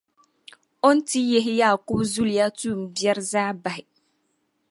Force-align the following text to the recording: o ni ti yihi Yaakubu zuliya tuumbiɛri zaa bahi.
o 0.87 0.89
ni 0.95 1.01
ti 1.07 1.19
yihi 1.29 1.53
Yaakubu 1.61 2.03
zuliya 2.11 2.47
tuumbiɛri 2.57 3.23
zaa 3.31 3.51
bahi. 3.63 3.83